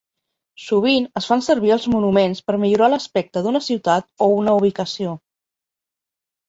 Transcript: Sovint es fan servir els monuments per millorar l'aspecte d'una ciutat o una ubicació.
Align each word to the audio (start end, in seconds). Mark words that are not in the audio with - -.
Sovint 0.67 1.03
es 1.21 1.27
fan 1.31 1.43
servir 1.49 1.73
els 1.75 1.85
monuments 1.97 2.41
per 2.49 2.57
millorar 2.65 2.91
l'aspecte 2.95 3.45
d'una 3.49 3.65
ciutat 3.69 4.09
o 4.29 4.35
una 4.41 4.59
ubicació. 4.63 5.19